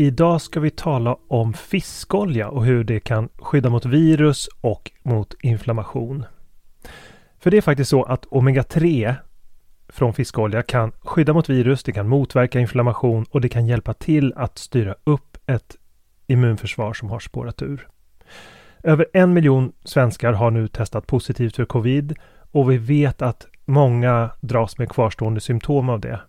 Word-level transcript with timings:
Idag 0.00 0.40
ska 0.40 0.60
vi 0.60 0.70
tala 0.70 1.16
om 1.28 1.52
fiskolja 1.52 2.48
och 2.48 2.64
hur 2.64 2.84
det 2.84 3.00
kan 3.00 3.28
skydda 3.38 3.70
mot 3.70 3.86
virus 3.86 4.48
och 4.60 4.90
mot 5.02 5.34
inflammation. 5.42 6.24
För 7.38 7.50
det 7.50 7.56
är 7.56 7.60
faktiskt 7.60 7.90
så 7.90 8.02
att 8.02 8.26
omega-3 8.26 9.14
från 9.88 10.14
fiskolja 10.14 10.62
kan 10.62 10.92
skydda 11.00 11.32
mot 11.32 11.48
virus, 11.48 11.82
det 11.82 11.92
kan 11.92 12.08
motverka 12.08 12.60
inflammation 12.60 13.26
och 13.30 13.40
det 13.40 13.48
kan 13.48 13.66
hjälpa 13.66 13.94
till 13.94 14.32
att 14.36 14.58
styra 14.58 14.94
upp 15.04 15.36
ett 15.46 15.76
immunförsvar 16.26 16.92
som 16.92 17.10
har 17.10 17.20
spårat 17.20 17.62
ur. 17.62 17.88
Över 18.82 19.06
en 19.12 19.32
miljon 19.32 19.72
svenskar 19.84 20.32
har 20.32 20.50
nu 20.50 20.68
testat 20.68 21.06
positivt 21.06 21.56
för 21.56 21.64
covid 21.64 22.14
och 22.50 22.70
vi 22.70 22.78
vet 22.78 23.22
att 23.22 23.46
många 23.64 24.30
dras 24.40 24.78
med 24.78 24.88
kvarstående 24.88 25.40
symptom 25.40 25.88
av 25.88 26.00
det. 26.00 26.20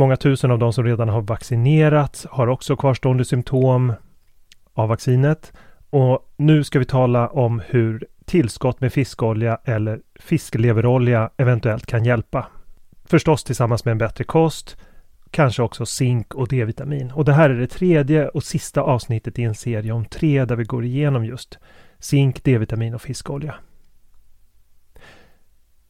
Många 0.00 0.16
tusen 0.16 0.50
av 0.50 0.58
de 0.58 0.72
som 0.72 0.84
redan 0.84 1.08
har 1.08 1.20
vaccinerats 1.20 2.26
har 2.30 2.46
också 2.46 2.76
kvarstående 2.76 3.24
symptom 3.24 3.92
av 4.74 4.88
vaccinet. 4.88 5.52
Och 5.90 6.32
nu 6.36 6.64
ska 6.64 6.78
vi 6.78 6.84
tala 6.84 7.28
om 7.28 7.62
hur 7.66 8.06
tillskott 8.24 8.80
med 8.80 8.92
fiskolja 8.92 9.58
eller 9.64 10.00
fiskleverolja 10.20 11.30
eventuellt 11.36 11.86
kan 11.86 12.04
hjälpa. 12.04 12.46
Förstås 13.04 13.44
tillsammans 13.44 13.84
med 13.84 13.92
en 13.92 13.98
bättre 13.98 14.24
kost, 14.24 14.76
kanske 15.30 15.62
också 15.62 15.86
zink 15.86 16.34
och 16.34 16.48
D-vitamin. 16.48 17.10
Och 17.10 17.24
det 17.24 17.32
här 17.32 17.50
är 17.50 17.58
det 17.58 17.66
tredje 17.66 18.28
och 18.28 18.44
sista 18.44 18.80
avsnittet 18.80 19.38
i 19.38 19.42
en 19.42 19.54
serie 19.54 19.92
om 19.92 20.04
tre 20.04 20.44
där 20.44 20.56
vi 20.56 20.64
går 20.64 20.84
igenom 20.84 21.24
just 21.24 21.58
zink, 21.98 22.44
D-vitamin 22.44 22.94
och 22.94 23.02
fiskolja. 23.02 23.54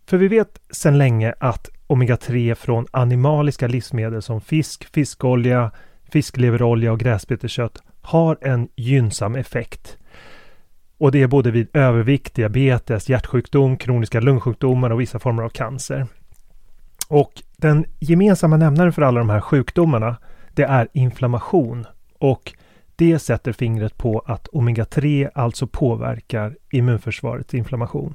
För 0.06 0.16
vi 0.16 0.28
vet 0.28 0.60
sedan 0.71 0.98
länge 0.98 1.34
att 1.41 1.71
omega-3 1.90 2.54
från 2.54 2.86
animaliska 2.90 3.66
livsmedel 3.66 4.22
som 4.22 4.40
fisk, 4.40 4.84
fiskolja, 4.94 5.70
fiskleverolja 6.12 6.92
och 6.92 7.00
gräsbeteskött 7.00 7.82
har 8.00 8.38
en 8.40 8.68
gynnsam 8.76 9.34
effekt. 9.36 9.98
Och 10.98 11.12
det 11.12 11.22
är 11.22 11.26
både 11.26 11.50
vid 11.50 11.76
övervikt, 11.76 12.34
diabetes, 12.34 13.08
hjärtsjukdom, 13.08 13.76
kroniska 13.76 14.20
lungsjukdomar 14.20 14.90
och 14.90 15.00
vissa 15.00 15.18
former 15.18 15.42
av 15.42 15.48
cancer. 15.48 16.06
Och 17.08 17.42
den 17.56 17.84
gemensamma 17.98 18.56
nämnaren 18.56 18.92
för 18.92 19.02
alla 19.02 19.18
de 19.18 19.30
här 19.30 19.40
sjukdomarna, 19.40 20.16
det 20.54 20.62
är 20.62 20.88
inflammation. 20.92 21.86
Och 22.18 22.52
det 22.96 23.18
sätter 23.18 23.52
fingret 23.52 23.96
på 23.96 24.22
att 24.26 24.48
omega-3 24.48 25.30
alltså 25.34 25.66
påverkar 25.66 26.56
immunförsvarets 26.70 27.54
inflammation. 27.54 28.14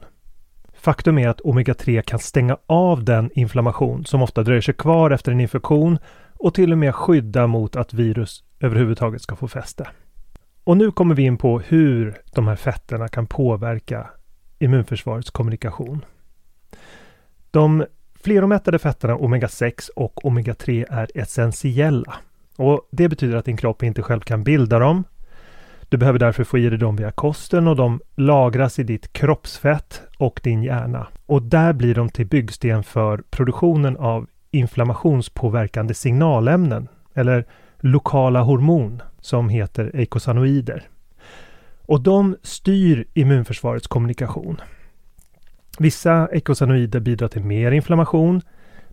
Faktum 0.86 1.18
är 1.18 1.30
att 1.30 1.42
omega-3 1.42 2.02
kan 2.02 2.20
stänga 2.20 2.58
av 2.68 3.04
den 3.04 3.30
inflammation 3.34 4.06
som 4.06 4.22
ofta 4.22 4.44
dröjer 4.44 4.62
sig 4.62 4.74
kvar 4.74 5.12
efter 5.12 5.32
en 5.32 5.42
infektion 5.42 5.98
och 6.34 6.54
till 6.54 6.72
och 6.72 6.78
med 6.78 6.96
skydda 6.96 7.48
mot 7.48 7.76
att 7.76 7.94
virus 7.94 8.44
överhuvudtaget 8.60 9.22
ska 9.22 9.36
få 9.36 9.48
fäste. 9.48 9.88
Och 10.64 10.78
nu 10.78 10.92
kommer 10.92 11.16
vi 11.16 11.24
in 11.24 11.38
på 11.38 11.60
hur 11.60 12.18
de 12.36 12.48
här 12.48 12.56
fetterna 12.56 13.08
kan 13.08 13.28
påverka 13.28 14.10
immunförsvarets 14.60 15.30
kommunikation. 15.32 16.06
De 17.52 17.86
fleromättade 18.24 18.80
fetterna 18.80 19.16
omega-6 19.16 19.90
och 19.96 20.24
omega-3 20.24 20.86
är 20.90 21.08
essentiella. 21.16 22.16
Och 22.58 22.88
Det 22.92 23.10
betyder 23.10 23.38
att 23.38 23.46
din 23.46 23.58
kropp 23.58 23.84
inte 23.84 24.02
själv 24.02 24.22
kan 24.22 24.44
bilda 24.44 24.80
dem 24.80 25.04
du 25.96 26.00
behöver 26.00 26.20
därför 26.20 26.44
få 26.44 26.58
i 26.58 26.70
dig 26.70 26.80
dem 26.80 26.96
via 26.96 27.12
kosten 27.12 27.68
och 27.68 27.76
de 27.76 28.02
lagras 28.16 28.80
i 28.80 28.84
ditt 28.84 29.14
kroppsfett 29.14 30.02
och 30.18 30.40
din 30.44 30.64
hjärna. 30.64 31.08
Och 31.26 31.42
där 31.42 31.74
blir 31.74 31.96
de 31.96 32.10
till 32.10 32.28
byggsten 32.28 32.84
för 32.84 33.24
produktionen 33.30 33.98
av 33.98 34.28
inflammationspåverkande 34.52 35.94
signalämnen 35.94 36.88
eller 37.14 37.46
lokala 37.80 38.42
hormon 38.42 39.02
som 39.22 39.50
heter 39.50 39.92
eikosanoider. 39.94 40.84
Och 41.82 42.02
de 42.02 42.36
styr 42.42 43.06
immunförsvarets 43.14 43.88
kommunikation. 43.88 44.62
Vissa 45.80 46.28
eikosanoider 46.32 47.00
bidrar 47.00 47.28
till 47.28 47.44
mer 47.44 47.72
inflammation 47.72 48.42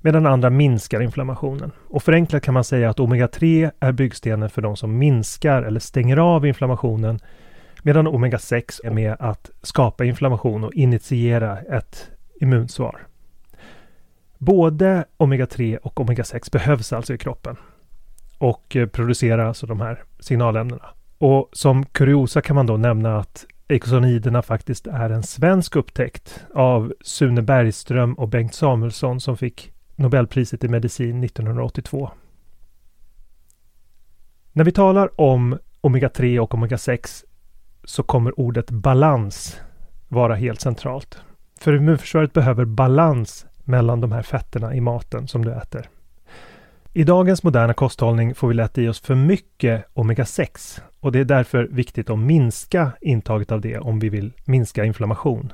medan 0.02 0.26
andra 0.26 0.50
minskar 0.50 1.00
inflammationen. 1.00 1.72
Och 1.88 2.02
förenklat 2.02 2.43
kan 2.43 2.54
man 2.54 2.64
säga 2.64 2.90
att 2.90 2.99
omega-3 2.99 3.70
är 3.81 3.93
byggstenen 3.93 4.50
för 4.50 4.62
de 4.62 4.76
som 4.76 4.99
minskar 4.99 5.62
eller 5.62 5.81
stänger 5.81 6.16
av 6.16 6.46
inflammationen 6.46 7.19
medan 7.82 8.08
omega-6 8.08 8.81
är 8.84 8.90
med 8.90 9.16
att 9.19 9.50
skapa 9.62 10.04
inflammation 10.04 10.64
och 10.64 10.72
initiera 10.72 11.58
ett 11.58 12.10
immunsvar. 12.40 13.06
Både 14.38 15.04
omega-3 15.16 15.76
och 15.76 16.00
omega-6 16.00 16.52
behövs 16.52 16.93
alltså 16.93 17.14
i 17.14 17.19
kroppen 17.19 17.56
och 18.38 18.76
eh, 18.76 18.87
producerar 18.87 19.46
alltså 19.46 19.66
de 19.66 19.81
här 19.81 20.02
signalämnena. 20.20 20.87
Och 21.19 21.48
som 21.52 21.84
kuriosa 21.87 22.40
kan 22.40 22.56
man 22.56 22.66
då 22.66 22.76
nämna 22.76 23.19
att 23.19 23.46
eikosanoiderna 23.69 24.43
faktiskt 24.43 24.87
är 24.87 25.10
en 25.10 25.22
svensk 25.22 25.76
upptäckt 25.76 26.44
av 26.55 26.93
Sune 27.00 27.43
Bergström 27.43 28.14
och 28.14 28.28
Bengt 28.28 28.55
Samuelsson 28.55 29.20
som 29.20 29.37
fick 29.37 29.72
Nobelpriset 29.96 30.64
i 30.64 30.68
medicin 30.68 31.24
1982. 31.24 32.10
När 34.52 34.64
vi 34.64 34.72
talar 34.72 35.20
om 35.20 35.58
omega-3 35.80 36.38
och 36.38 36.54
omega-6 36.54 37.24
så 37.84 38.02
kommer 38.02 38.40
ordet 38.40 38.70
balans 38.70 39.60
vara 40.08 40.34
helt 40.34 40.60
centralt. 40.60 41.18
För 41.60 41.76
immunförsvaret 41.76 42.32
behöver 42.32 42.64
balans 42.64 43.46
mellan 43.64 44.00
de 44.00 44.12
här 44.12 44.22
fetterna 44.22 44.74
i 44.74 44.80
maten 44.80 45.28
som 45.28 45.44
du 45.44 45.52
äter. 45.52 45.88
I 46.92 47.04
dagens 47.04 47.42
moderna 47.42 47.74
kosthållning 47.74 48.34
får 48.34 48.48
vi 48.48 48.54
lätt 48.54 48.78
i 48.78 48.88
oss 48.88 49.00
för 49.00 49.14
mycket 49.14 49.84
omega-6 49.94 50.80
och 51.00 51.12
det 51.12 51.18
är 51.18 51.24
därför 51.24 51.64
viktigt 51.64 52.10
att 52.10 52.18
minska 52.18 52.92
intaget 53.00 53.52
av 53.52 53.60
det 53.60 53.78
om 53.78 53.98
vi 53.98 54.08
vill 54.08 54.32
minska 54.44 54.84
inflammation. 54.84 55.52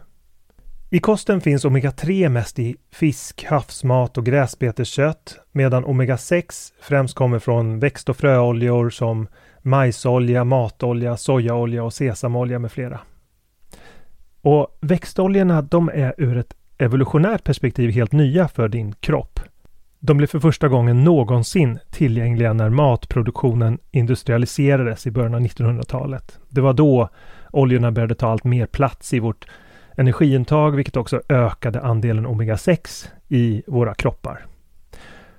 I 0.90 0.98
kosten 0.98 1.40
finns 1.40 1.64
omega-3 1.64 2.28
mest 2.28 2.58
i 2.58 2.76
fisk, 2.92 3.44
havsmat 3.44 4.18
och 4.18 4.26
gräsbeteskött 4.26 5.38
medan 5.52 5.84
omega-6 5.84 6.72
främst 6.80 7.14
kommer 7.14 7.38
från 7.38 7.80
växt 7.80 8.08
och 8.08 8.16
fröoljor 8.16 8.90
som 8.90 9.28
majsolja, 9.62 10.44
matolja, 10.44 11.16
sojaolja 11.16 11.84
och 11.84 11.94
sesamolja 11.94 12.58
med 12.58 12.72
flera. 12.72 13.00
Och 14.40 14.78
växtoljorna 14.80 15.62
de 15.62 15.88
är 15.88 16.14
ur 16.18 16.36
ett 16.36 16.54
evolutionärt 16.78 17.44
perspektiv 17.44 17.90
helt 17.90 18.12
nya 18.12 18.48
för 18.48 18.68
din 18.68 18.92
kropp. 18.92 19.40
De 19.98 20.16
blev 20.16 20.26
för 20.26 20.40
första 20.40 20.68
gången 20.68 21.04
någonsin 21.04 21.78
tillgängliga 21.90 22.52
när 22.52 22.70
matproduktionen 22.70 23.78
industrialiserades 23.90 25.06
i 25.06 25.10
början 25.10 25.34
av 25.34 25.40
1900-talet. 25.40 26.38
Det 26.48 26.60
var 26.60 26.72
då 26.72 27.08
oljorna 27.52 27.92
började 27.92 28.14
ta 28.14 28.28
allt 28.28 28.44
mer 28.44 28.66
plats 28.66 29.12
i 29.12 29.18
vårt 29.18 29.46
energiintag, 29.98 30.76
vilket 30.76 30.96
också 30.96 31.22
ökade 31.28 31.80
andelen 31.80 32.26
omega-6 32.26 33.08
i 33.28 33.62
våra 33.66 33.94
kroppar. 33.94 34.46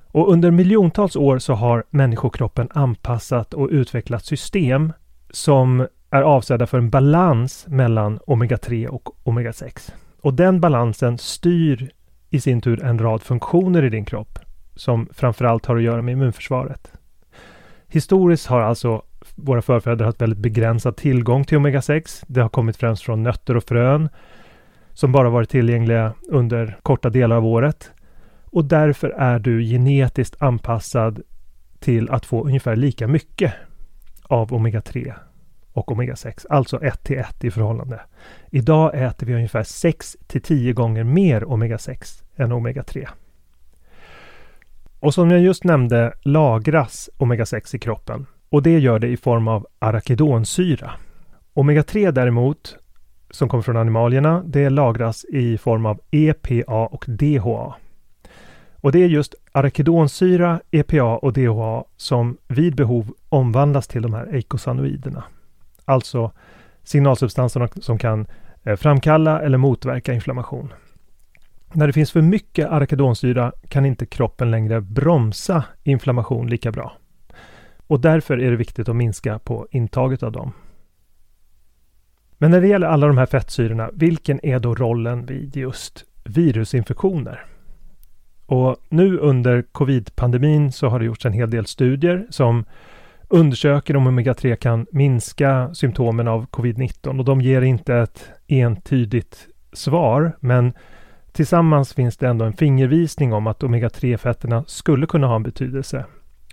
Och 0.08 0.32
under 0.32 0.52
miljontals 0.52 1.16
år 1.16 1.40
så 1.40 1.54
har 1.54 1.84
människokroppen 1.90 2.68
anpassat 2.72 3.54
och 3.54 3.70
utvecklat 3.72 4.26
system 4.26 4.94
som 5.30 5.88
är 6.10 6.22
avsedda 6.22 6.68
för 6.68 6.78
en 6.78 6.90
balans 6.90 7.66
mellan 7.68 8.20
omega-3 8.20 8.88
och 8.88 9.10
omega-6. 9.24 9.92
Och 10.22 10.34
den 10.34 10.62
balansen 10.62 11.18
styr 11.18 11.92
i 12.30 12.42
sin 12.42 12.62
tur 12.62 12.84
en 12.84 13.00
rad 13.00 13.24
funktioner 13.24 13.84
i 13.84 13.90
din 13.90 14.06
kropp 14.06 14.40
som 14.76 15.10
framförallt 15.14 15.66
har 15.66 15.78
att 15.78 15.84
göra 15.84 16.02
med 16.02 16.12
immunförsvaret. 16.12 16.92
Historiskt 17.88 18.48
har 18.48 18.62
alltså 18.62 19.02
våra 19.36 19.62
förfäder 19.62 20.06
haft 20.06 20.22
väldigt 20.22 20.40
begränsad 20.40 20.98
tillgång 20.98 21.44
till 21.44 21.58
omega-6. 21.58 22.24
Det 22.28 22.42
har 22.42 22.50
kommit 22.50 22.78
främst 22.78 23.04
från 23.04 23.24
nötter 23.24 23.58
och 23.58 23.64
frön 23.64 24.10
som 25.00 25.12
bara 25.12 25.30
varit 25.30 25.50
tillgängliga 25.50 26.14
under 26.30 26.78
korta 26.82 27.10
delar 27.10 27.36
av 27.36 27.46
året. 27.46 27.92
Och 28.46 28.66
därför 28.66 29.10
är 29.10 29.40
du 29.40 29.64
genetiskt 29.64 30.42
anpassad 30.42 31.22
till 31.80 32.10
att 32.10 32.26
få 32.26 32.46
ungefär 32.46 32.76
lika 32.76 33.08
mycket 33.08 33.54
av 34.24 34.52
omega-3 34.52 35.14
och 35.74 35.92
omega-6, 35.92 36.46
alltså 36.50 36.84
1 36.84 37.04
till 37.04 37.18
1 37.18 37.44
i 37.44 37.52
förhållande. 37.52 38.02
Idag 38.52 38.92
äter 38.94 39.28
vi 39.28 39.34
ungefär 39.36 39.64
6 39.64 40.18
till 40.28 40.42
10 40.42 40.74
gånger 40.74 41.04
mer 41.04 41.42
omega-6 41.42 42.24
än 42.36 42.52
omega-3. 42.52 43.08
Och 45.00 45.14
som 45.14 45.32
jag 45.32 45.40
just 45.40 45.64
nämnde 45.64 46.14
lagras 46.22 47.10
omega-6 47.18 47.76
i 47.76 47.80
kroppen 47.80 48.26
och 48.50 48.64
det 48.64 48.80
gör 48.80 49.00
det 49.00 49.08
i 49.08 49.18
form 49.18 49.48
av 49.48 49.68
arachidonsyra. 49.80 50.92
Omega-3 51.54 52.12
däremot, 52.12 52.78
som 53.32 53.50
kommer 53.50 53.62
från 53.62 53.78
animalierna, 53.78 54.44
det 54.46 54.70
lagras 54.70 55.26
i 55.26 55.58
form 55.58 55.86
av 55.86 56.00
EPA 56.12 56.86
och 56.86 57.06
DHA. 57.08 57.76
Och 58.82 58.92
det 58.92 59.04
är 59.04 59.08
just 59.08 59.36
arachidonsyra, 59.52 60.62
EPA 60.72 61.18
och 61.18 61.34
DHA 61.34 61.84
som 61.98 62.38
vid 62.48 62.76
behov 62.76 63.14
omvandlas 63.30 63.88
till 63.88 64.02
de 64.02 64.14
här 64.14 64.36
eikosanoiderna. 64.36 65.24
Alltså 65.86 66.32
signalsubstanserna 66.84 67.68
som 67.68 67.98
kan 67.98 68.28
eh, 68.64 68.76
framkalla 68.76 69.42
eller 69.42 69.58
motverka 69.58 70.14
inflammation. 70.14 70.74
När 71.74 71.88
det 71.88 71.94
finns 71.94 72.12
för 72.12 72.22
mycket 72.22 72.70
arachidonsyra 72.70 73.52
kan 73.68 73.86
inte 73.86 74.06
kroppen 74.06 74.52
längre 74.52 74.82
bromsa 74.82 75.64
inflammation 75.84 76.50
lika 76.50 76.72
bra. 76.72 76.94
Och 77.88 78.00
därför 78.00 78.38
är 78.38 78.52
det 78.52 78.58
viktigt 78.58 78.90
att 78.90 78.96
minska 78.96 79.40
på 79.40 79.68
intaget 79.72 80.24
av 80.24 80.32
dem. 80.32 80.54
Men 82.42 82.52
när 82.52 82.62
det 82.62 82.68
gäller 82.68 82.88
alla 82.88 83.08
de 83.08 83.18
här 83.18 83.26
fettsyrorna, 83.26 83.90
vilken 83.94 84.46
är 84.46 84.60
då 84.60 84.76
rollen 84.76 85.26
vid 85.26 85.56
just 85.56 86.06
virusinfektioner? 86.24 87.46
Och 88.46 88.76
nu 88.90 89.18
under 89.18 89.62
covid-pandemin 89.62 90.72
så 90.72 90.88
har 90.88 91.00
det 91.00 91.06
gjorts 91.06 91.26
en 91.26 91.34
hel 91.34 91.50
del 91.50 91.66
studier 91.66 92.28
som 92.30 92.66
undersöker 93.28 93.96
om 93.96 94.08
omega-3 94.08 94.56
kan 94.56 94.86
minska 94.92 95.74
symptomen 95.74 96.28
av 96.28 96.48
covid-19 96.48 97.20
och 97.20 97.26
de 97.26 97.42
ger 97.42 97.62
inte 97.62 97.96
ett 97.96 98.32
entydigt 98.48 99.48
svar 99.74 100.38
men 100.40 100.74
tillsammans 101.32 101.94
finns 101.94 102.18
det 102.18 102.28
ändå 102.28 102.46
en 102.46 102.54
fingervisning 102.54 103.34
om 103.34 103.48
att 103.48 103.64
omega-3-fetterna 103.64 104.64
skulle 104.68 105.06
kunna 105.06 105.28
ha 105.28 105.36
en 105.36 105.44
betydelse. 105.44 106.06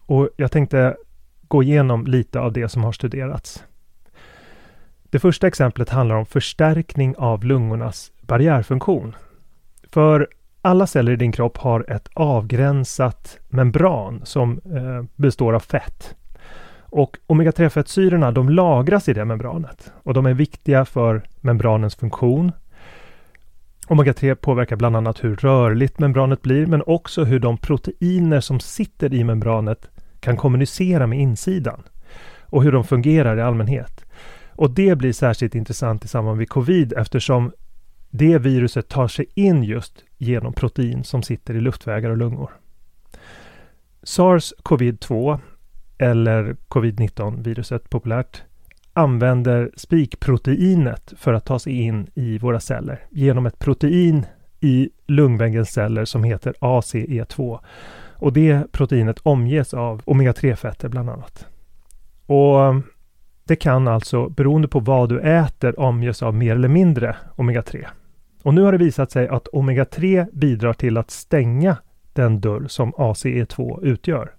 Och 0.07 0.29
jag 0.37 0.53
tänkte 0.53 0.97
gå 1.49 1.63
igenom 1.63 2.07
lite 2.07 2.41
av 2.41 2.53
det 2.53 2.69
som 2.69 2.85
har 2.85 2.93
studerats. 2.93 3.65
Det 5.17 5.21
första 5.21 5.47
exemplet 5.47 5.89
handlar 5.89 6.17
om 6.17 6.27
förstärkning 6.27 7.17
av 7.17 7.45
lungornas 7.45 8.13
barriärfunktion. 8.21 9.17
För 9.93 10.29
alla 10.63 10.87
celler 10.87 11.13
i 11.13 11.17
din 11.17 11.33
kropp 11.33 11.57
har 11.57 11.91
ett 11.91 12.09
avgränsat 12.15 13.39
membran 13.49 14.21
som 14.25 14.53
eh, 14.53 15.05
består 15.15 15.53
av 15.53 15.61
fett. 15.61 16.17
Och 16.81 17.17
omega-3-fettsyrorna 17.27 18.33
de 18.33 18.49
lagras 18.49 19.09
i 19.09 19.13
det 19.13 19.25
membranet 19.25 19.93
och 20.03 20.15
de 20.15 20.27
är 20.27 20.35
viktiga 20.35 20.85
för 20.85 21.23
membranens 21.41 21.95
funktion. 21.95 22.53
Omega-3 23.87 24.35
påverkar 24.35 24.77
bland 24.77 24.97
annat 24.97 25.25
hur 25.25 25.37
rörligt 25.37 25.99
membranet 25.99 26.43
blir 26.43 26.67
men 26.67 26.83
också 26.87 27.25
hur 27.25 27.39
de 27.39 27.59
proteiner 27.59 28.41
som 28.41 28.61
sitter 28.61 29.15
i 29.15 29.25
membranet 29.25 29.91
kan 30.21 30.37
kommunicera 30.37 31.07
med 31.07 31.21
insidan 31.21 31.83
och 32.41 32.63
hur 32.63 32.73
de 32.73 32.85
fungerar 32.85 33.39
i 33.39 33.43
allmänhet. 33.43 34.06
Och 34.57 34.71
det 34.71 34.99
blir 34.99 35.13
särskilt 35.13 35.55
intressant 35.55 36.05
i 36.05 36.09
samband 36.09 36.39
med 36.39 36.49
covid 36.49 36.93
eftersom 36.93 37.53
det 38.11 38.39
viruset 38.39 38.89
tar 38.89 39.09
sig 39.09 39.27
in 39.35 39.63
just 39.63 40.05
genom 40.19 40.53
protein 40.53 41.05
som 41.05 41.23
sitter 41.23 41.55
i 41.55 41.61
luftvägar 41.61 42.11
och 42.11 42.17
lungor. 42.17 42.51
SARS-CoV-2 44.03 45.39
eller 45.99 46.57
covid-19 46.69 47.43
viruset 47.43 47.91
populärt 47.91 48.43
använder 48.93 49.71
spikproteinet 49.77 51.13
för 51.17 51.33
att 51.33 51.45
ta 51.45 51.59
sig 51.59 51.73
in 51.73 52.11
i 52.15 52.39
våra 52.39 52.61
celler 52.61 53.07
genom 53.11 53.47
ett 53.47 53.59
protein 53.59 54.27
i 54.61 54.91
lungväggens 55.07 55.71
celler 55.71 56.05
som 56.05 56.25
heter 56.25 56.55
ACE2. 56.61 57.61
Och 58.13 58.33
det 58.33 58.73
proteinet 58.73 59.19
omges 59.23 59.75
av 59.75 60.03
omega-3-fetter 60.05 60.89
bland 60.89 61.11
annat. 61.11 61.47
Och 62.27 62.57
det 63.47 63.57
kan 63.57 63.89
alltså, 63.89 64.29
beroende 64.29 64.69
på 64.69 64.81
vad 64.81 65.09
du 65.09 65.21
äter, 65.21 65.81
omges 65.81 66.23
av 66.23 66.35
mer 66.35 66.53
eller 66.53 66.69
mindre 66.69 67.17
omega-3. 67.37 67.87
Och 68.43 68.55
nu 68.55 68.63
har 68.63 68.73
det 68.73 68.79
visat 68.79 69.11
sig 69.11 69.29
att 69.29 69.49
omega-3 69.49 70.27
bidrar 70.33 70.73
till 70.73 70.97
att 70.97 71.11
stänga 71.11 71.77
den 72.13 72.41
dörr 72.41 72.67
som 72.69 72.93
ACE2 72.93 73.85
utgör. 73.85 74.33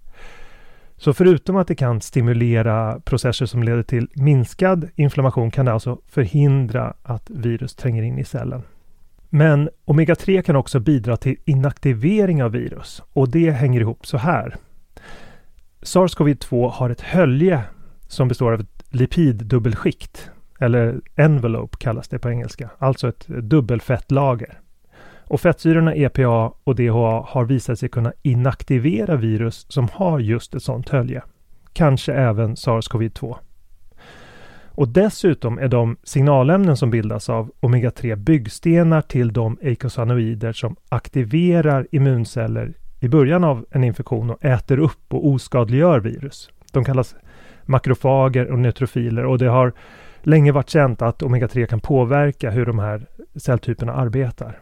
Så 0.96 1.12
förutom 1.12 1.56
att 1.56 1.68
det 1.68 1.74
kan 1.74 2.00
stimulera 2.00 3.00
processer 3.00 3.46
som 3.46 3.62
leder 3.62 3.82
till 3.82 4.08
minskad 4.14 4.88
inflammation 4.94 5.50
kan 5.50 5.66
det 5.66 5.72
alltså 5.72 5.98
förhindra 6.08 6.94
att 7.02 7.30
virus 7.30 7.74
tränger 7.74 8.02
in 8.02 8.18
i 8.18 8.24
cellen. 8.24 8.62
Men 9.28 9.70
omega-3 9.84 10.42
kan 10.42 10.56
också 10.56 10.80
bidra 10.80 11.16
till 11.16 11.36
inaktivering 11.44 12.42
av 12.42 12.52
virus 12.52 13.02
och 13.12 13.28
det 13.28 13.50
hänger 13.50 13.80
ihop 13.80 14.06
så 14.06 14.18
här. 14.18 14.56
SARS-CoV-2 15.82 16.70
har 16.70 16.90
ett 16.90 17.00
hölje 17.00 17.62
som 18.08 18.28
består 18.28 18.52
av 18.52 18.60
ett 18.60 18.77
lipiddubbelskikt 18.90 20.30
eller 20.60 21.00
envelope 21.16 21.76
kallas 21.78 22.08
det 22.08 22.18
på 22.18 22.30
engelska, 22.30 22.70
alltså 22.78 23.08
ett 23.08 23.26
dubbelfettlager. 23.26 24.60
Och 25.28 25.40
fettsyrorna 25.40 25.94
EPA 25.94 26.52
och 26.64 26.74
DHA 26.74 27.26
har 27.28 27.44
visat 27.44 27.78
sig 27.78 27.88
kunna 27.88 28.12
inaktivera 28.22 29.16
virus 29.16 29.66
som 29.68 29.88
har 29.92 30.18
just 30.18 30.54
ett 30.54 30.62
sådant 30.62 30.88
hölje. 30.88 31.22
Kanske 31.72 32.12
även 32.12 32.54
SARS-CoV-2. 32.54 33.36
Och 34.78 34.88
dessutom 34.88 35.58
är 35.58 35.68
de 35.68 35.96
signalämnen 36.04 36.76
som 36.76 36.90
bildas 36.90 37.28
av 37.28 37.50
omega-3 37.60 38.16
byggstenar 38.16 39.02
till 39.02 39.32
de 39.32 39.58
eikosanoider 39.62 40.52
som 40.52 40.76
aktiverar 40.88 41.86
immunceller 41.90 42.74
i 43.00 43.08
början 43.08 43.44
av 43.44 43.66
en 43.70 43.84
infektion 43.84 44.30
och 44.30 44.44
äter 44.44 44.78
upp 44.78 45.14
och 45.14 45.26
oskadliggör 45.28 46.00
virus. 46.00 46.50
De 46.72 46.84
kallas 46.84 47.14
makrofager 47.68 48.50
och 48.50 48.58
neutrofiler 48.58 49.24
och 49.24 49.38
det 49.38 49.48
har 49.48 49.72
länge 50.22 50.52
varit 50.52 50.70
känt 50.70 51.02
att 51.02 51.22
omega-3 51.22 51.66
kan 51.66 51.80
påverka 51.80 52.50
hur 52.50 52.66
de 52.66 52.78
här 52.78 53.06
celltyperna 53.36 53.92
arbetar. 53.92 54.58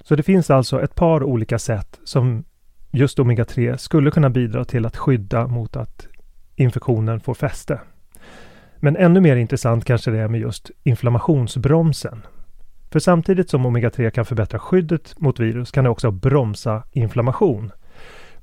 Så 0.00 0.16
det 0.16 0.22
finns 0.22 0.50
alltså 0.50 0.82
ett 0.82 0.94
par 0.94 1.24
olika 1.24 1.58
sätt 1.58 2.00
som 2.04 2.44
just 2.90 3.18
omega-3 3.18 3.76
skulle 3.76 4.10
kunna 4.10 4.30
bidra 4.30 4.64
till 4.64 4.86
att 4.86 4.96
skydda 4.96 5.46
mot 5.46 5.76
att 5.76 6.06
infektionen 6.56 7.20
får 7.20 7.34
fäste. 7.34 7.80
Men 8.76 8.96
ännu 8.96 9.20
mer 9.20 9.36
intressant 9.36 9.84
kanske 9.84 10.10
det 10.10 10.18
är 10.18 10.28
med 10.28 10.40
just 10.40 10.70
inflammationsbromsen. 10.82 12.26
För 12.90 12.98
samtidigt 12.98 13.50
som 13.50 13.66
omega-3 13.66 14.10
kan 14.10 14.24
förbättra 14.24 14.58
skyddet 14.58 15.20
mot 15.20 15.40
virus 15.40 15.70
kan 15.70 15.84
det 15.84 15.90
också 15.90 16.10
bromsa 16.10 16.82
inflammation. 16.92 17.72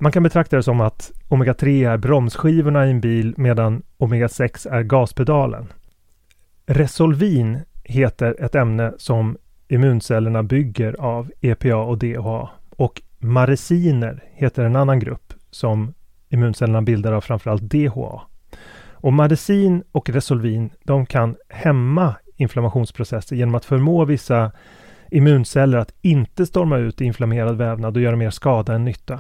Man 0.04 0.12
kan 0.12 0.24
betrakta 0.24 0.56
det 0.56 0.64
som 0.64 0.82
att 0.82 1.12
omega-3 1.30 1.92
är 1.92 1.98
bromsskivorna 1.98 2.88
i 2.88 2.92
en 2.92 3.02
bil 3.02 3.34
medan 3.38 3.84
omega-6 3.98 4.70
är 4.72 4.84
gaspedalen. 4.84 5.74
Resolvin 6.66 7.60
heter 7.84 8.36
ett 8.40 8.56
ämne 8.56 8.94
som 8.98 9.38
immuncellerna 9.68 10.44
bygger 10.44 10.96
av 11.00 11.32
EPA 11.42 11.76
och 11.76 11.98
DHA 11.98 12.50
och 12.70 13.02
maresiner 13.20 14.24
heter 14.34 14.64
en 14.64 14.76
annan 14.76 15.00
grupp 15.00 15.34
som 15.52 15.94
immuncellerna 16.30 16.82
bildar 16.82 17.12
av 17.12 17.22
framförallt 17.22 17.62
DHA. 17.62 18.22
Och 18.92 19.14
maresin 19.14 19.84
och 19.92 20.10
resolvin 20.10 20.70
de 20.84 21.06
kan 21.06 21.36
hämma 21.50 22.16
inflammationsprocesser 22.36 23.36
genom 23.36 23.56
att 23.56 23.66
förmå 23.66 24.06
vissa 24.06 24.52
immunceller 25.12 25.78
att 25.78 25.94
inte 26.02 26.46
storma 26.46 26.78
ut 26.78 27.02
i 27.02 27.06
inflammerad 27.06 27.58
vävnad 27.58 27.98
och 27.98 28.04
göra 28.04 28.16
mer 28.16 28.30
skada 28.30 28.74
än 28.74 28.86
nytta. 28.86 29.20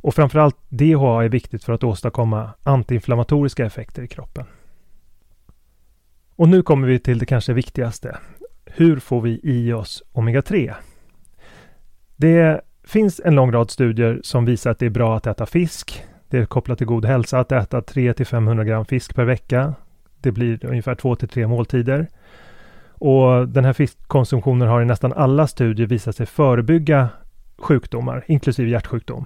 Och 0.00 0.14
framförallt 0.14 0.56
DHA 0.68 1.24
är 1.24 1.28
viktigt 1.28 1.64
för 1.64 1.72
att 1.72 1.84
åstadkomma 1.84 2.50
antiinflammatoriska 2.62 3.66
effekter 3.66 4.02
i 4.02 4.08
kroppen. 4.08 4.44
Och 6.36 6.48
nu 6.48 6.62
kommer 6.62 6.88
vi 6.88 6.98
till 6.98 7.18
det 7.18 7.26
kanske 7.26 7.52
viktigaste. 7.52 8.18
Hur 8.66 8.98
får 8.98 9.20
vi 9.20 9.40
i 9.42 9.72
oss 9.72 10.02
omega-3? 10.12 10.74
Det 12.16 12.60
finns 12.84 13.20
en 13.24 13.34
lång 13.34 13.52
rad 13.52 13.70
studier 13.70 14.20
som 14.22 14.44
visar 14.44 14.70
att 14.70 14.78
det 14.78 14.86
är 14.86 14.90
bra 14.90 15.16
att 15.16 15.26
äta 15.26 15.46
fisk. 15.46 16.04
Det 16.28 16.38
är 16.38 16.46
kopplat 16.46 16.78
till 16.78 16.86
god 16.86 17.04
hälsa 17.04 17.38
att 17.38 17.52
äta 17.52 17.80
3-500 17.80 18.64
gram 18.64 18.84
fisk 18.84 19.14
per 19.14 19.24
vecka. 19.24 19.74
Det 20.20 20.32
blir 20.32 20.64
ungefär 20.64 20.94
2-3 20.94 21.46
måltider. 21.46 22.08
Och 22.90 23.48
den 23.48 23.64
här 23.64 23.72
fiskkonsumtionen 23.72 24.68
har 24.68 24.82
i 24.82 24.84
nästan 24.84 25.12
alla 25.12 25.46
studier 25.46 25.86
visat 25.86 26.16
sig 26.16 26.26
förebygga 26.26 27.08
sjukdomar, 27.58 28.24
inklusive 28.26 28.70
hjärtsjukdom. 28.70 29.24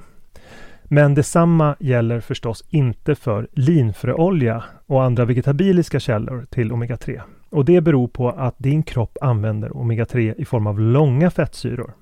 Men 0.95 1.15
detsamma 1.15 1.77
gäller 1.81 2.21
förstås 2.21 2.65
inte 2.69 3.15
för 3.15 3.49
linfröolja 3.53 4.65
och 4.87 5.03
andra 5.03 5.25
vegetabiliska 5.25 6.01
källor 6.01 6.47
till 6.51 6.73
omega-3. 6.73 7.21
Och 7.51 7.65
det 7.65 7.81
beror 7.81 8.09
på 8.09 8.31
att 8.31 8.55
din 8.59 8.83
kropp 8.83 9.19
använder 9.21 9.71
omega-3 9.71 10.35
i 10.39 10.45
form 10.45 10.67
av 10.67 10.81
långa 10.81 11.31
fettsyror. 11.31 11.95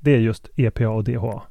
Det 0.00 0.14
är 0.14 0.18
just 0.18 0.48
EPA 0.56 0.88
och 0.88 1.04
DHA, 1.04 1.42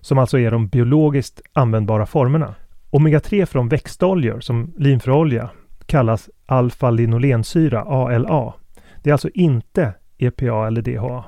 som 0.00 0.18
alltså 0.18 0.38
är 0.38 0.50
de 0.50 0.68
biologiskt 0.68 1.40
användbara 1.52 2.06
formerna. 2.06 2.54
Omega-3 2.90 3.46
från 3.46 3.68
växtoljor 3.68 4.40
som 4.40 4.72
linfröolja 4.78 5.50
kallas 5.86 6.30
alfa-linolensyra, 6.46 7.82
ALA. 7.82 8.54
Det 9.02 9.10
är 9.10 9.14
alltså 9.14 9.30
inte 9.34 9.94
EPA 10.18 10.66
eller 10.66 10.82
DHA. 10.82 11.24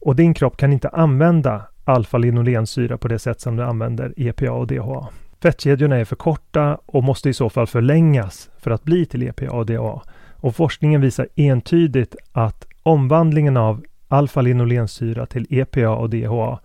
Och 0.00 0.16
din 0.16 0.34
kropp 0.34 0.56
kan 0.56 0.72
inte 0.72 0.88
använda 0.88 1.62
alfa-linolensyra 1.86 2.98
på 2.98 3.08
det 3.08 3.18
sätt 3.18 3.40
som 3.40 3.56
du 3.56 3.62
använder 3.62 4.14
EPA 4.16 4.52
och 4.52 4.66
DHA. 4.66 5.08
Fettkedjorna 5.42 5.96
är 5.96 6.04
för 6.04 6.16
korta 6.16 6.78
och 6.86 7.04
måste 7.04 7.28
i 7.28 7.34
så 7.34 7.50
fall 7.50 7.66
förlängas 7.66 8.50
för 8.58 8.70
att 8.70 8.84
bli 8.84 9.06
till 9.06 9.22
EPA 9.22 9.50
och 9.50 9.66
DHA. 9.66 10.02
Och 10.36 10.56
forskningen 10.56 11.00
visar 11.00 11.28
entydigt 11.36 12.16
att 12.32 12.66
omvandlingen 12.82 13.56
av 13.56 13.84
alfa-linolensyra 14.08 15.26
till 15.26 15.46
EPA 15.50 15.90
och 15.90 16.10
DHA 16.10 16.60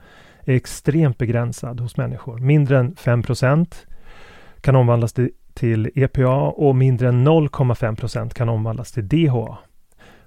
är 0.46 0.56
extremt 0.56 1.18
begränsad 1.18 1.80
hos 1.80 1.98
människor. 1.98 2.38
Mindre 2.40 2.80
än 2.80 2.96
5% 2.96 3.76
kan 4.62 4.76
omvandlas 4.76 5.14
till 5.54 5.92
EPA 5.96 6.36
och 6.38 6.76
mindre 6.76 7.10
än 7.10 7.28
0,5% 7.28 8.34
kan 8.34 8.50
omvandlas 8.50 8.92
till 8.92 9.08
DHA. 9.08 9.58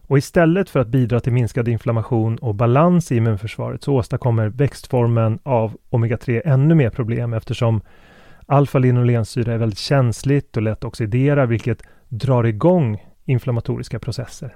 Och 0.06 0.18
istället 0.18 0.70
för 0.70 0.80
att 0.80 0.88
bidra 0.88 1.20
till 1.20 1.32
minskad 1.32 1.68
inflammation 1.68 2.36
och 2.38 2.54
balans 2.54 3.12
i 3.12 3.16
immunförsvaret 3.16 3.82
så 3.82 3.94
åstadkommer 3.94 4.48
växtformen 4.48 5.38
av 5.42 5.76
omega-3 5.90 6.42
ännu 6.44 6.74
mer 6.74 6.90
problem 6.90 7.32
eftersom 7.32 7.80
alfa-linolensyra 8.46 9.52
är 9.52 9.58
väldigt 9.58 9.78
känsligt 9.78 10.56
och 10.56 10.62
lätt 10.62 10.84
oxiderar 10.84 11.46
vilket 11.46 11.82
drar 12.08 12.44
igång 12.44 13.04
inflammatoriska 13.24 13.98
processer. 13.98 14.54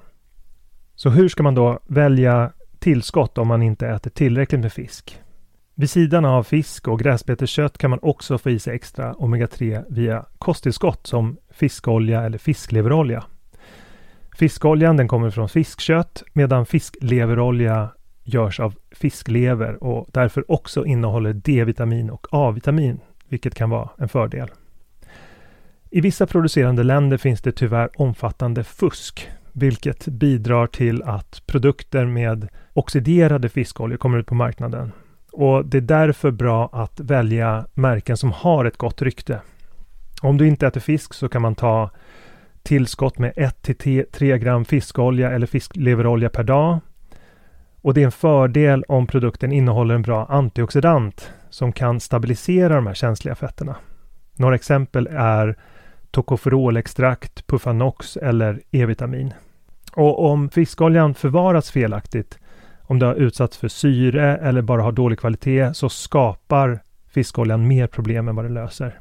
Så 0.94 1.10
hur 1.10 1.28
ska 1.28 1.42
man 1.42 1.54
då 1.54 1.78
välja 1.86 2.52
tillskott 2.78 3.38
om 3.38 3.48
man 3.48 3.62
inte 3.62 3.88
äter 3.88 4.10
tillräckligt 4.10 4.60
med 4.60 4.72
fisk? 4.72 5.18
Vid 5.74 5.90
sidan 5.90 6.24
av 6.24 6.42
fisk 6.42 6.88
och 6.88 7.00
gräsbeteskött 7.00 7.78
kan 7.78 7.90
man 7.90 7.98
också 8.02 8.38
få 8.38 8.50
i 8.50 8.58
sig 8.58 8.74
extra 8.74 9.12
omega-3 9.12 9.84
via 9.88 10.24
kosttillskott 10.38 11.06
som 11.06 11.36
fiskolja 11.50 12.22
eller 12.22 12.38
fiskleverolja. 12.38 13.24
Fiskoljan 14.38 14.96
den 14.96 15.08
kommer 15.08 15.30
från 15.30 15.48
fiskkött 15.48 16.22
medan 16.32 16.66
fiskleverolja 16.66 17.88
görs 18.24 18.60
av 18.60 18.74
fisklever 18.90 19.84
och 19.84 20.08
därför 20.12 20.52
också 20.52 20.84
innehåller 20.84 21.32
D-vitamin 21.32 22.10
och 22.10 22.26
A-vitamin, 22.30 23.00
vilket 23.28 23.54
kan 23.54 23.70
vara 23.70 23.88
en 23.98 24.08
fördel. 24.08 24.50
I 25.90 26.00
vissa 26.00 26.26
producerande 26.26 26.82
länder 26.82 27.16
finns 27.16 27.40
det 27.40 27.52
tyvärr 27.52 28.00
omfattande 28.00 28.64
fusk, 28.64 29.28
vilket 29.52 30.08
bidrar 30.08 30.66
till 30.66 31.02
att 31.02 31.42
produkter 31.46 32.06
med 32.06 32.48
oxiderade 32.72 33.48
fiskoljor 33.48 33.96
kommer 33.96 34.18
ut 34.18 34.26
på 34.26 34.34
marknaden. 34.34 34.92
Och 35.32 35.66
det 35.66 35.76
är 35.76 35.82
därför 35.82 36.30
bra 36.30 36.68
att 36.72 37.00
välja 37.00 37.66
märken 37.74 38.16
som 38.16 38.32
har 38.32 38.64
ett 38.64 38.76
gott 38.76 39.02
rykte. 39.02 39.40
Om 40.22 40.38
du 40.38 40.46
inte 40.46 40.66
äter 40.66 40.80
fisk 40.80 41.14
så 41.14 41.28
kan 41.28 41.42
man 41.42 41.54
ta 41.54 41.90
tillskott 42.68 43.18
med 43.18 43.32
1-3 43.32 44.36
gram 44.36 44.64
fiskolja 44.64 45.30
eller 45.30 45.46
fiskleverolja 45.46 46.28
per 46.28 46.44
dag. 46.44 46.78
Och 47.80 47.94
det 47.94 48.00
är 48.00 48.04
en 48.04 48.12
fördel 48.12 48.84
om 48.88 49.06
produkten 49.06 49.52
innehåller 49.52 49.94
en 49.94 50.02
bra 50.02 50.26
antioxidant 50.26 51.30
som 51.50 51.72
kan 51.72 52.00
stabilisera 52.00 52.74
de 52.74 52.86
här 52.86 52.94
känsliga 52.94 53.34
fetterna. 53.34 53.76
Några 54.36 54.54
exempel 54.54 55.08
är 55.12 55.56
tokoferolextrakt, 56.10 57.46
Puffanox 57.46 58.16
eller 58.16 58.60
E-vitamin. 58.70 59.34
Och 59.92 60.30
om 60.30 60.50
fiskoljan 60.50 61.14
förvaras 61.14 61.70
felaktigt, 61.70 62.38
om 62.82 62.98
det 62.98 63.06
har 63.06 63.14
utsatts 63.14 63.58
för 63.58 63.68
syre 63.68 64.36
eller 64.36 64.62
bara 64.62 64.82
har 64.82 64.92
dålig 64.92 65.18
kvalitet, 65.18 65.74
så 65.74 65.88
skapar 65.88 66.80
fiskoljan 67.10 67.68
mer 67.68 67.86
problem 67.86 68.28
än 68.28 68.36
vad 68.36 68.44
den 68.44 68.54
löser. 68.54 68.98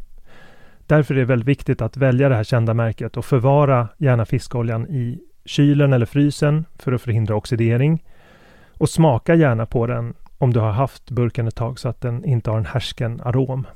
Därför 0.88 1.16
är 1.16 1.20
det 1.20 1.26
väldigt 1.26 1.48
viktigt 1.48 1.82
att 1.82 1.98
välja 1.98 2.30
det 2.30 2.36
här 2.36 2.44
kända 2.44 2.74
märket 2.74 3.18
och 3.18 3.26
förvara 3.26 3.88
gärna 3.98 4.26
fiskoljan 4.26 4.88
i 4.88 5.20
kylen 5.46 5.94
eller 5.94 6.06
frysen 6.06 6.66
för 6.76 6.92
att 6.92 7.02
förhindra 7.02 7.36
oxidering. 7.36 8.04
Och 8.78 8.90
smaka 8.90 9.36
gärna 9.36 9.66
på 9.66 9.88
den 9.88 10.14
om 10.38 10.54
du 10.54 10.60
har 10.60 10.72
haft 10.72 11.12
burken 11.12 11.48
ett 11.48 11.56
tag 11.56 11.80
så 11.80 11.90
att 11.90 12.02
den 12.02 12.26
inte 12.26 12.50
har 12.50 12.58
en 12.58 12.66
härsken 12.66 13.22
arom. 13.26 13.68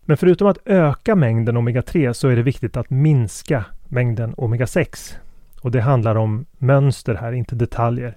Men 0.00 0.16
förutom 0.16 0.48
att 0.48 0.58
öka 0.64 1.16
mängden 1.16 1.56
omega-3 1.56 2.12
så 2.12 2.28
är 2.28 2.36
det 2.36 2.42
viktigt 2.42 2.76
att 2.76 2.90
minska 2.90 3.64
mängden 3.88 4.34
omega-6. 4.34 5.16
Och 5.60 5.70
det 5.70 5.80
handlar 5.80 6.16
om 6.16 6.46
mönster 6.58 7.14
här, 7.14 7.32
inte 7.32 7.54
detaljer. 7.54 8.16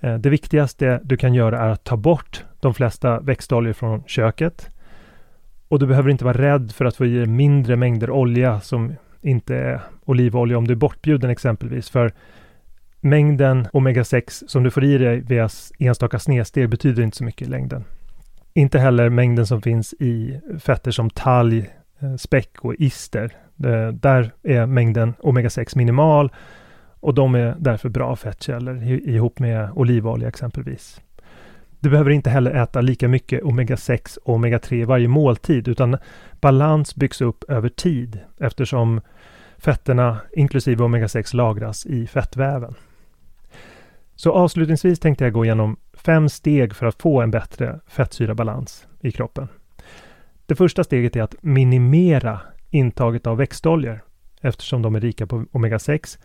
Eh, 0.00 0.14
det 0.14 0.30
viktigaste 0.30 1.00
du 1.04 1.16
kan 1.16 1.34
göra 1.34 1.60
är 1.60 1.68
att 1.68 1.84
ta 1.84 1.96
bort 1.96 2.44
de 2.60 2.74
flesta 2.74 3.20
växtoljor 3.20 3.72
från 3.72 4.02
köket 4.06 4.70
och 5.68 5.78
du 5.78 5.86
behöver 5.86 6.10
inte 6.10 6.24
vara 6.24 6.38
rädd 6.38 6.72
för 6.72 6.84
att 6.84 6.96
få 6.96 7.06
i 7.06 7.16
dig 7.16 7.26
mindre 7.26 7.76
mängder 7.76 8.10
olja 8.10 8.60
som 8.60 8.94
inte 9.22 9.56
är 9.56 9.80
olivolja 10.04 10.58
om 10.58 10.66
du 10.66 10.72
är 10.72 10.76
bortbjuden 10.76 11.30
exempelvis. 11.30 11.90
För 11.90 12.12
mängden 13.00 13.66
omega-6 13.72 14.44
som 14.46 14.62
du 14.62 14.70
får 14.70 14.84
i 14.84 14.98
dig 14.98 15.20
via 15.20 15.48
enstaka 15.78 16.18
snedsteg 16.18 16.68
betyder 16.68 17.02
inte 17.02 17.16
så 17.16 17.24
mycket 17.24 17.48
i 17.48 17.50
längden. 17.50 17.84
Inte 18.54 18.78
heller 18.78 19.08
mängden 19.08 19.46
som 19.46 19.62
finns 19.62 19.92
i 19.92 20.40
fetter 20.58 20.90
som 20.90 21.10
talg, 21.10 21.70
eh, 22.00 22.16
späck 22.16 22.50
och 22.60 22.74
ister. 22.74 23.32
Där 23.92 24.32
är 24.42 24.66
mängden 24.66 25.14
omega-6 25.18 25.76
minimal 25.76 26.30
och 27.00 27.14
de 27.14 27.34
är 27.34 27.54
därför 27.58 27.88
bra 27.88 28.16
fettkällor 28.16 28.82
ihop 28.82 29.38
med 29.38 29.70
olivolja 29.74 30.28
exempelvis. 30.28 31.00
Du 31.86 31.90
behöver 31.90 32.10
inte 32.10 32.30
heller 32.30 32.50
äta 32.50 32.80
lika 32.80 33.08
mycket 33.08 33.42
omega-6 33.42 34.18
och 34.18 34.36
omega-3 34.36 34.84
varje 34.84 35.08
måltid 35.08 35.68
utan 35.68 35.96
balans 36.40 36.94
byggs 36.94 37.20
upp 37.20 37.44
över 37.48 37.68
tid 37.68 38.20
eftersom 38.38 39.00
fetterna 39.58 40.20
inklusive 40.32 40.84
omega-6 40.84 41.36
lagras 41.36 41.86
i 41.86 42.06
fettväven. 42.06 42.74
Så 44.14 44.32
avslutningsvis 44.32 44.98
tänkte 44.98 45.24
jag 45.24 45.32
gå 45.32 45.44
igenom 45.44 45.76
fem 45.92 46.28
steg 46.28 46.74
för 46.74 46.86
att 46.86 47.02
få 47.02 47.22
en 47.22 47.30
bättre 47.30 47.80
fettsyrabalans 47.86 48.86
i 49.00 49.12
kroppen. 49.12 49.48
Det 50.46 50.54
första 50.54 50.84
steget 50.84 51.16
är 51.16 51.22
att 51.22 51.34
minimera 51.40 52.40
intaget 52.70 53.26
av 53.26 53.36
växtoljor. 53.36 54.00
eftersom 54.40 54.82
de 54.82 54.94
är 54.94 55.00
rika 55.00 55.26
på 55.26 55.44
omega-6. 55.52 56.18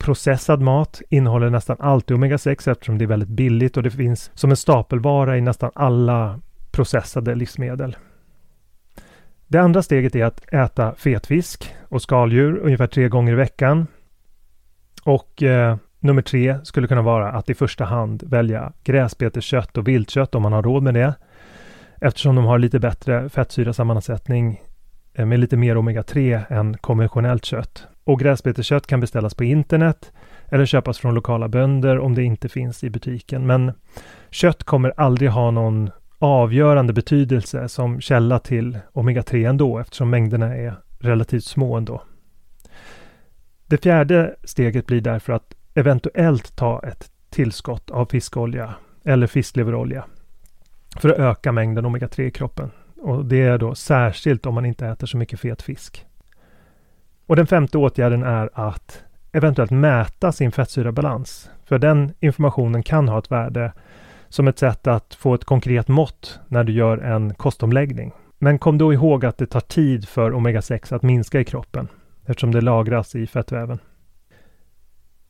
Processad 0.00 0.60
mat 0.60 1.02
innehåller 1.08 1.50
nästan 1.50 1.76
alltid 1.80 2.16
omega-6 2.16 2.70
eftersom 2.70 2.98
det 2.98 3.04
är 3.04 3.06
väldigt 3.06 3.28
billigt 3.28 3.76
och 3.76 3.82
det 3.82 3.90
finns 3.90 4.30
som 4.34 4.50
en 4.50 4.56
stapelvara 4.56 5.36
i 5.36 5.40
nästan 5.40 5.70
alla 5.74 6.40
processade 6.70 7.34
livsmedel. 7.34 7.96
Det 9.46 9.58
andra 9.58 9.82
steget 9.82 10.16
är 10.16 10.24
att 10.24 10.52
äta 10.52 10.94
fetfisk 10.94 11.74
och 11.88 12.02
skaldjur 12.02 12.58
ungefär 12.58 12.86
tre 12.86 13.08
gånger 13.08 13.32
i 13.32 13.36
veckan. 13.36 13.86
Och 15.04 15.42
eh, 15.42 15.76
nummer 15.98 16.22
tre 16.22 16.58
skulle 16.64 16.88
kunna 16.88 17.02
vara 17.02 17.32
att 17.32 17.50
i 17.50 17.54
första 17.54 17.84
hand 17.84 18.22
välja 18.22 18.72
gräsbeteskött 18.84 19.78
och 19.78 19.88
viltkött 19.88 20.34
om 20.34 20.42
man 20.42 20.52
har 20.52 20.62
råd 20.62 20.82
med 20.82 20.94
det. 20.94 21.14
Eftersom 22.00 22.36
de 22.36 22.44
har 22.44 22.58
lite 22.58 22.78
bättre 22.78 23.28
fettsyrasammansättning 23.28 24.60
eh, 25.14 25.26
med 25.26 25.40
lite 25.40 25.56
mer 25.56 25.76
omega-3 25.76 26.42
än 26.48 26.76
konventionellt 26.76 27.44
kött. 27.44 27.86
Och 28.04 28.20
gräsbeteskött 28.20 28.86
kan 28.86 29.00
beställas 29.00 29.34
på 29.34 29.44
internet 29.44 30.12
eller 30.48 30.66
köpas 30.66 30.98
från 30.98 31.14
lokala 31.14 31.48
bönder 31.48 31.98
om 31.98 32.14
det 32.14 32.22
inte 32.22 32.48
finns 32.48 32.84
i 32.84 32.90
butiken. 32.90 33.46
Men 33.46 33.72
kött 34.30 34.64
kommer 34.64 34.92
aldrig 34.96 35.30
ha 35.30 35.50
någon 35.50 35.90
avgörande 36.18 36.92
betydelse 36.92 37.68
som 37.68 38.00
källa 38.00 38.38
till 38.38 38.78
omega-3 38.92 39.48
ändå 39.48 39.78
eftersom 39.78 40.10
mängderna 40.10 40.56
är 40.56 40.74
relativt 40.98 41.44
små 41.44 41.76
ändå. 41.76 42.02
Det 43.66 43.82
fjärde 43.82 44.36
steget 44.44 44.86
blir 44.86 45.00
därför 45.00 45.32
att 45.32 45.54
eventuellt 45.74 46.56
ta 46.56 46.82
ett 46.82 47.10
tillskott 47.30 47.90
av 47.90 48.06
fiskolja 48.06 48.74
eller 49.04 49.26
fiskleverolja 49.26 50.04
för 51.00 51.08
att 51.08 51.18
öka 51.18 51.52
mängden 51.52 51.86
omega-3 51.86 52.20
i 52.20 52.30
kroppen. 52.30 52.70
Och 53.00 53.24
det 53.24 53.42
är 53.42 53.58
då 53.58 53.74
särskilt 53.74 54.46
om 54.46 54.54
man 54.54 54.66
inte 54.66 54.86
äter 54.86 55.06
så 55.06 55.16
mycket 55.16 55.40
fet 55.40 55.62
fisk. 55.62 56.06
Och 57.30 57.36
den 57.36 57.46
femte 57.46 57.78
åtgärden 57.78 58.22
är 58.22 58.50
att 58.54 59.02
eventuellt 59.32 59.70
mäta 59.70 60.32
sin 60.32 60.52
fettsyrabalans. 60.52 61.50
För 61.64 61.78
den 61.78 62.12
informationen 62.20 62.82
kan 62.82 63.08
ha 63.08 63.18
ett 63.18 63.30
värde 63.30 63.72
som 64.28 64.48
ett 64.48 64.58
sätt 64.58 64.86
att 64.86 65.14
få 65.14 65.34
ett 65.34 65.44
konkret 65.44 65.88
mått 65.88 66.40
när 66.48 66.64
du 66.64 66.72
gör 66.72 66.98
en 66.98 67.34
kostomläggning. 67.34 68.12
Men 68.38 68.58
kom 68.58 68.78
då 68.78 68.92
ihåg 68.92 69.24
att 69.24 69.38
det 69.38 69.46
tar 69.46 69.60
tid 69.60 70.08
för 70.08 70.30
omega-6 70.30 70.94
att 70.94 71.02
minska 71.02 71.40
i 71.40 71.44
kroppen 71.44 71.88
eftersom 72.26 72.52
det 72.52 72.60
lagras 72.60 73.14
i 73.14 73.26
fettväven. 73.26 73.78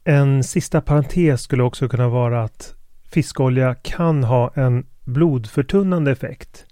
En 0.04 0.45
sista 0.45 0.80
parentes 0.80 1.42
skulle 1.42 1.62
också 1.62 1.88
kunna 1.88 2.09
vara 2.09 2.42
att 2.42 2.75
fiskolja 3.12 3.75
kan 3.75 4.25
ha 4.25 4.50
en 4.54 4.87
blodförtunnande 5.04 6.11
effekt. 6.11 6.66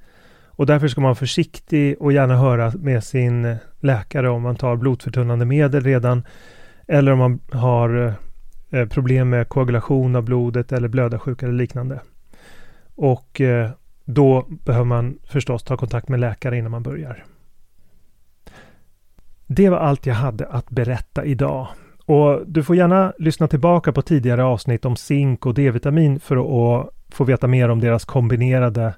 Och 0.59 0.67
därför 0.67 0.89
ska 0.89 1.01
man 1.01 1.09
vara 1.09 1.15
försiktig 1.15 1.97
och 2.01 2.13
gärna 2.13 2.37
höra 2.37 2.73
med 2.79 3.05
sin 3.05 3.57
läkare 3.81 4.29
om 4.29 4.43
man 4.43 4.57
tar 4.57 4.77
blodförtunnande 4.77 5.45
medel 5.45 5.85
redan 5.85 6.23
eller 6.87 7.13
om 7.13 7.19
man 7.19 7.41
har 7.53 8.15
eh, 8.71 8.89
problem 8.89 9.29
med 9.31 9.49
koagulation 9.49 10.17
av 10.17 10.23
blodet 10.23 10.73
eller 10.73 10.89
blödarsjuka 10.89 11.47
eller 11.47 11.57
liknande. 11.57 12.01
Och 12.95 13.41
eh, 13.41 13.71
då 14.05 14.47
behöver 14.49 14.85
man 14.85 15.19
förstås 15.25 15.63
ta 15.63 15.77
kontakt 15.77 16.09
med 16.09 16.21
läkare 16.21 16.59
innan 16.59 16.71
man 16.71 16.83
börjar. 16.83 17.25
Det 19.47 19.69
var 19.69 19.79
allt 19.79 20.07
jag 20.07 20.15
hade 20.15 20.47
att 20.47 20.71
berätta 20.71 21.25
idag. 21.25 21.69
Och 22.05 22.43
du 22.47 22.63
får 22.63 22.77
gärna 22.77 23.13
lyssna 23.19 23.49
tillbaka 23.49 23.93
på 23.93 24.03
tidigare 24.03 24.45
avsnitt 24.45 24.85
om 24.85 24.97
zink 24.97 25.47
och 25.47 25.55
D-vitamin 25.55 26.21
för 26.21 26.37
att 26.37 26.91
få 27.09 27.25
veta 27.25 27.47
mer 27.47 27.69
om 27.69 27.81
deras 27.81 28.05
kombinerade 28.05 28.95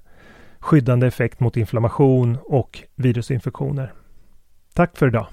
skyddande 0.61 1.07
effekt 1.07 1.41
mot 1.41 1.57
inflammation 1.57 2.39
och 2.45 2.83
virusinfektioner. 2.95 3.93
Tack 4.75 4.99
för 4.99 5.09
idag! 5.09 5.27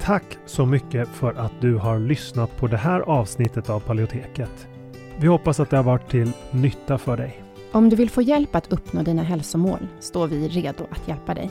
Tack 0.00 0.38
så 0.46 0.66
mycket 0.66 1.08
för 1.08 1.34
att 1.34 1.52
du 1.60 1.74
har 1.74 1.98
lyssnat 1.98 2.56
på 2.56 2.66
det 2.66 2.76
här 2.76 3.00
avsnittet 3.00 3.70
av 3.70 3.80
Paleoteket. 3.80 4.68
Vi 5.20 5.26
hoppas 5.26 5.60
att 5.60 5.70
det 5.70 5.76
har 5.76 5.84
varit 5.84 6.10
till 6.10 6.32
nytta 6.50 6.98
för 6.98 7.16
dig. 7.16 7.42
Om 7.72 7.88
du 7.88 7.96
vill 7.96 8.10
få 8.10 8.22
hjälp 8.22 8.54
att 8.54 8.72
uppnå 8.72 9.02
dina 9.02 9.22
hälsomål 9.22 9.86
står 10.00 10.26
vi 10.26 10.48
redo 10.48 10.84
att 10.90 11.08
hjälpa 11.08 11.34
dig. 11.34 11.50